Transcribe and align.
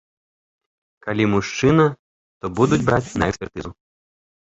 Калі 1.09 1.23
мужчына, 1.35 1.87
то 2.41 2.45
будуць 2.59 2.83
браць 2.91 3.07
на 3.19 3.25
экспертызу. 3.33 3.71